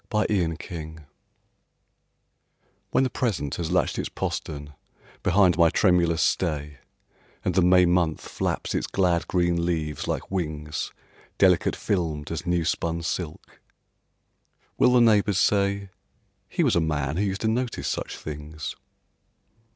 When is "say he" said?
15.37-16.63